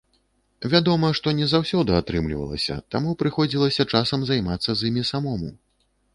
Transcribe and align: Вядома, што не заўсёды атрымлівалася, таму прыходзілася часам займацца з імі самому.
Вядома, 0.73 1.11
што 1.19 1.33
не 1.39 1.47
заўсёды 1.51 1.91
атрымлівалася, 2.01 2.79
таму 2.97 3.15
прыходзілася 3.21 3.87
часам 4.01 4.19
займацца 4.33 4.69
з 4.83 4.93
імі 4.93 5.07
самому. 5.13 5.55